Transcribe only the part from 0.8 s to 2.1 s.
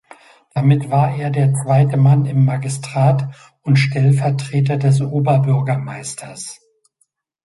war er der zweite